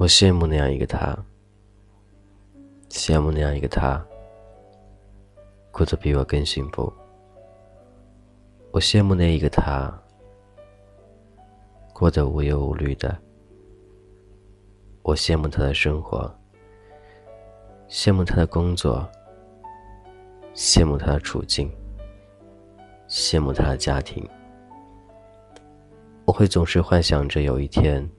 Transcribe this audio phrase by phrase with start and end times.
[0.00, 1.14] 我羡慕那样一个他，
[2.88, 4.02] 羡慕那样一个他，
[5.70, 6.90] 过得比我更幸福。
[8.70, 9.92] 我羡慕那一个他，
[11.92, 13.14] 过得无忧无虑的。
[15.02, 16.34] 我羡慕他的生活，
[17.86, 19.06] 羡慕他的工作，
[20.54, 21.70] 羡慕他的处境，
[23.06, 24.26] 羡慕他的家庭。
[26.24, 28.10] 我会总是幻想着有一天，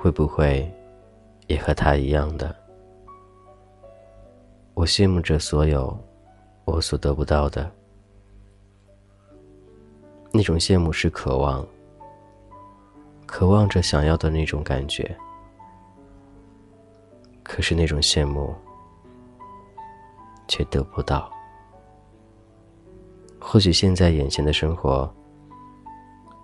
[0.00, 0.66] 会不会
[1.46, 2.56] 也和他一样的？
[4.72, 5.94] 我羡慕着所有
[6.64, 7.70] 我所得不到的，
[10.32, 11.66] 那种羡慕是渴望，
[13.26, 15.14] 渴望着想要的那种感觉。
[17.42, 18.54] 可是那种羡慕，
[20.48, 21.30] 却得不到。
[23.38, 25.12] 或许现在眼前的生活。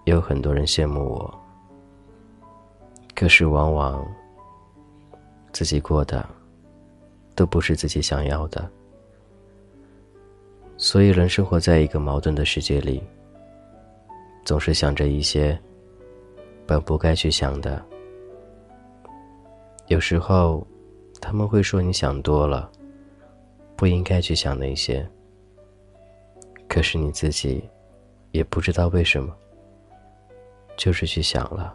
[0.05, 1.46] 有很多人羡慕我，
[3.17, 4.06] 可是往往
[5.50, 6.25] 自己过的
[7.34, 8.70] 都不是自己想要的，
[10.77, 13.03] 所以人生活在一个矛盾的世界里，
[14.44, 15.59] 总是想着一些
[16.67, 17.83] 本不该去想的。
[19.87, 20.67] 有时候
[21.19, 22.70] 他们会说你想多了，
[23.77, 25.09] 不应该去想那些，
[26.69, 27.67] 可是你自己
[28.33, 29.34] 也不知道为什么。
[30.77, 31.75] 就是去想了，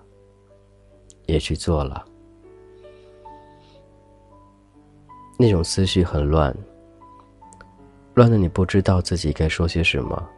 [1.26, 2.06] 也去做了，
[5.38, 6.56] 那种思绪很乱，
[8.14, 10.30] 乱的你不知道自己该说些什么，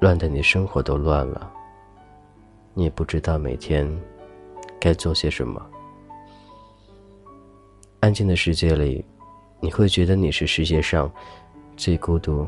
[0.00, 1.52] 乱的你生活都乱了，
[2.72, 3.90] 你也不知道每天
[4.78, 5.64] 该做些什么。
[8.00, 9.04] 安静的世界里，
[9.60, 11.10] 你会觉得你是世界上
[11.76, 12.46] 最孤独、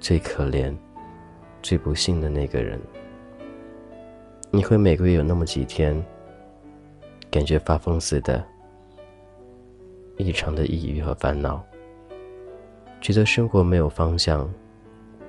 [0.00, 0.74] 最可怜、
[1.62, 2.80] 最不幸的那个人。
[4.50, 6.04] 你会每个月有那么几天，
[7.34, 8.46] 感觉发疯似的，
[10.18, 11.60] 异常的抑郁和烦恼，
[13.00, 14.48] 觉得生活没有方向，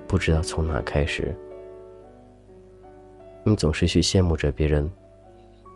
[0.08, 1.36] 不知道从哪开始。
[3.44, 4.88] 你总是去羡慕着别人，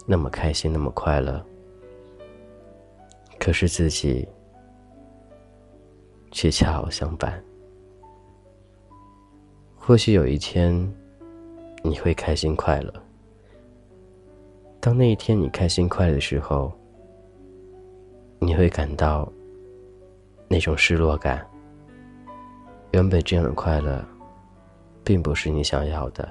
[0.05, 1.43] 那么开心，那么快乐，
[3.39, 4.29] 可是自己
[6.29, 7.43] 却恰好相反。
[9.75, 10.71] 或许有一天，
[11.83, 12.93] 你会开心快乐。
[14.81, 16.71] 当那一天你开心快乐的时候，
[18.39, 19.29] 你会感到
[20.47, 21.45] 那种失落感。
[22.91, 24.03] 原本这样的快乐，
[25.03, 26.27] 并不是你想要的，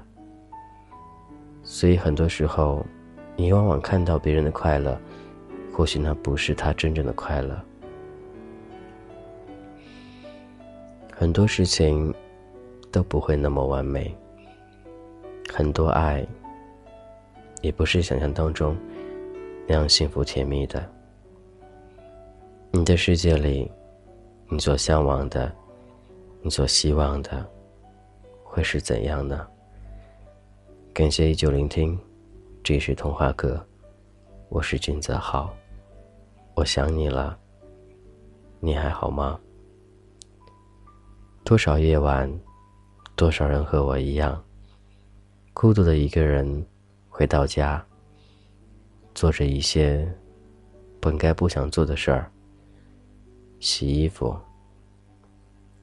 [1.63, 2.85] 所以很多时候，
[3.37, 4.99] 你往往看到别人的快乐，
[5.73, 7.61] 或许那不是他真正的快乐。
[11.15, 12.13] 很多事情
[12.91, 14.17] 都不会那么完美，
[15.53, 16.27] 很多爱。
[17.61, 18.77] 也不是想象当中
[19.67, 20.89] 那样幸福甜蜜的。
[22.71, 23.71] 你的世界里，
[24.49, 25.53] 你所向往的，
[26.43, 27.45] 你所希望的，
[28.45, 29.47] 会是怎样呢？
[30.93, 31.99] 感谢依旧聆听，
[32.63, 33.65] 这是童话歌，
[34.49, 35.55] 我是君泽浩，
[36.55, 37.39] 我想你了，
[38.61, 39.39] 你还好吗？
[41.45, 42.31] 多少夜晚，
[43.17, 44.43] 多少人和我一样，
[45.53, 46.65] 孤独的一个人。
[47.19, 47.85] 回到家，
[49.13, 50.09] 做着一些
[51.01, 52.31] 本该不想做的事儿，
[53.59, 54.39] 洗衣服、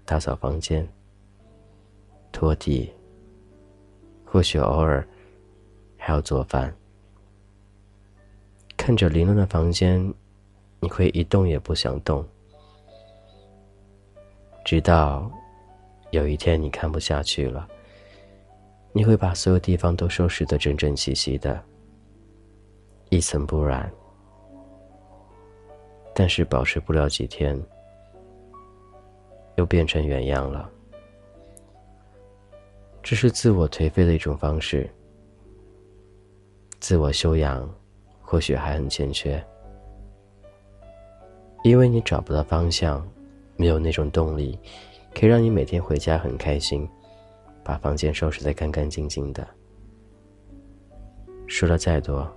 [0.05, 0.87] 打扫房间、
[2.31, 2.89] 拖地，
[4.23, 5.05] 或许偶尔
[5.97, 6.73] 还要做饭。
[8.77, 10.01] 看着凌乱的房间，
[10.79, 12.25] 你会一动也不想动，
[14.63, 15.29] 直到
[16.11, 17.67] 有一天你看不下去了。
[18.97, 21.61] 你会把所有地方都收拾得整整齐齐的，
[23.09, 23.91] 一尘不染。
[26.13, 27.61] 但是保持不了几天，
[29.57, 30.71] 又变成原样了。
[33.03, 34.89] 这是自我颓废的一种方式。
[36.79, 37.69] 自我修养
[38.21, 39.45] 或许还很欠缺，
[41.65, 43.05] 因为你找不到方向，
[43.57, 44.57] 没有那种动力，
[45.13, 46.87] 可以让你每天回家很开心。
[47.65, 49.45] 把房间收拾得干干净净的，
[51.47, 52.31] 说了再多，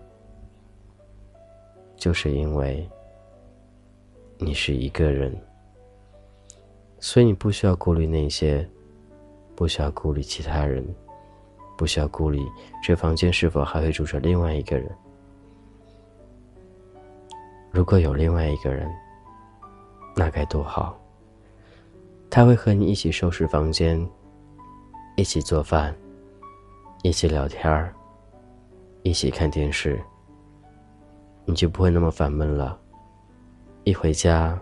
[1.97, 2.89] 就是因为
[4.39, 5.39] 你是一个人，
[6.99, 8.67] 所以你不需要顾虑那些，
[9.55, 10.83] 不需要顾虑其他人，
[11.77, 12.41] 不需要顾虑
[12.83, 14.91] 这房间是否还会住着另外一个人。
[17.71, 18.91] 如果有另外一个人，
[20.17, 20.99] 那该多好！
[22.31, 24.09] 他会和你一起收拾房间。
[25.19, 25.93] 一起做饭，
[27.03, 27.93] 一起聊天儿，
[29.03, 30.01] 一起看电视，
[31.45, 32.79] 你就不会那么烦闷了。
[33.83, 34.57] 一回家，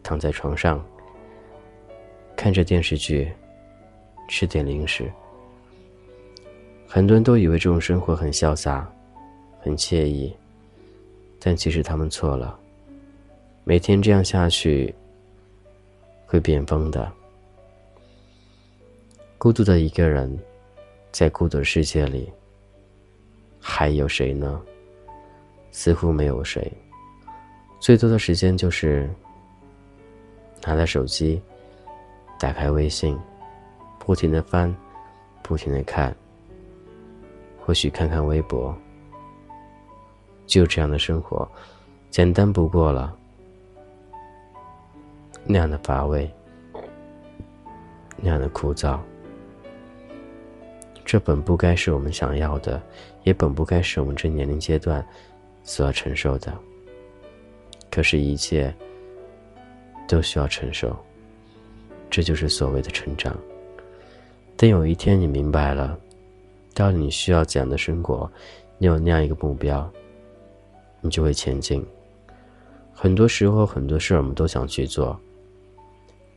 [0.00, 0.80] 躺在床上，
[2.36, 3.32] 看着电视剧，
[4.28, 5.10] 吃点零食。
[6.86, 8.88] 很多人都以为这种生活很潇洒，
[9.58, 10.32] 很惬意，
[11.40, 12.56] 但其实他们错了。
[13.64, 14.94] 每天这样下去，
[16.26, 17.12] 会变疯的。
[19.44, 20.34] 孤独的一个人，
[21.12, 22.32] 在孤独的世界里，
[23.60, 24.58] 还有谁呢？
[25.70, 26.72] 似乎没有谁。
[27.78, 29.06] 最多的时间就是
[30.62, 31.42] 拿着手机，
[32.38, 33.20] 打开微信，
[33.98, 34.74] 不停的翻，
[35.42, 36.16] 不停的看，
[37.60, 38.74] 或许看看微博，
[40.46, 41.46] 就这样的生活，
[42.08, 43.14] 简单不过了。
[45.44, 46.32] 那样的乏味，
[48.16, 48.98] 那样的枯燥，
[51.04, 52.82] 这本不该是我们想要的，
[53.22, 55.04] 也本不该是我们这年龄阶段
[55.62, 56.52] 所要承受的。
[57.90, 58.74] 可是，一切
[60.08, 60.96] 都需要承受，
[62.10, 63.36] 这就是所谓的成长。
[64.56, 65.96] 等有一天你明白了，
[66.74, 68.28] 到底你需要怎样的生活，
[68.78, 69.88] 你有那样一个目标，
[71.00, 71.84] 你就会前进。
[72.92, 75.18] 很多时候，很多事我们都想去做，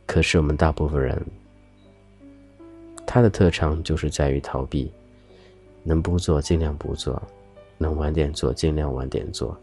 [0.06, 1.20] 可是我们大部分人，
[3.18, 4.88] 他的特长就是在于逃避，
[5.82, 7.20] 能不做尽量不做，
[7.76, 9.58] 能晚点做尽量晚点做。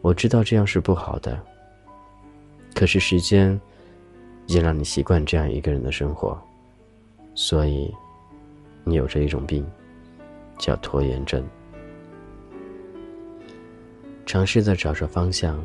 [0.00, 1.40] 我知道这样是不好的，
[2.74, 3.52] 可是时间
[4.46, 6.36] 已经让你习惯这样一个人的生活，
[7.36, 7.94] 所以
[8.82, 9.64] 你有着一种病，
[10.58, 11.46] 叫拖延症。
[14.26, 15.64] 尝试着找着方向，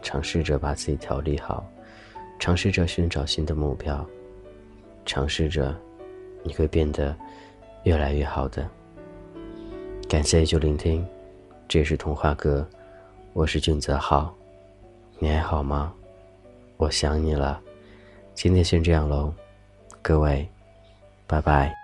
[0.00, 1.70] 尝试着把自己调理好，
[2.38, 4.02] 尝试着寻找新的目标，
[5.04, 5.78] 尝试着，
[6.44, 7.16] 你会变得
[7.82, 8.64] 越来越好的。
[10.08, 11.04] 感谢一旧聆听，
[11.66, 12.64] 这是童话哥。
[13.32, 14.32] 我是俊泽浩，
[15.18, 15.92] 你还好吗？
[16.76, 17.60] 我想你了。
[18.34, 19.32] 今天先这样喽，
[20.02, 20.48] 各位，
[21.26, 21.83] 拜拜。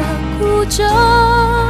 [0.00, 0.06] 地
[0.38, 1.69] 哭着。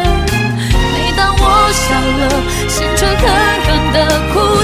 [1.71, 1.95] 笑。
[1.95, 2.29] 了，
[2.67, 3.21] 心却狠
[3.63, 3.97] 狠的
[4.33, 4.60] 哭